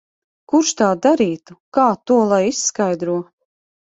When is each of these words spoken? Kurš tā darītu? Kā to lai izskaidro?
Kurš 0.51 0.69
tā 0.77 0.85
darītu? 1.03 1.55
Kā 1.79 1.85
to 2.11 2.17
lai 2.31 2.39
izskaidro? 2.53 3.19